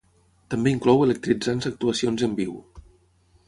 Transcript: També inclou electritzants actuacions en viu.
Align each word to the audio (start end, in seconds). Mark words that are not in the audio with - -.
També 0.53 0.73
inclou 0.75 1.03
electritzants 1.07 1.69
actuacions 1.73 2.27
en 2.29 2.35
viu. 2.41 2.57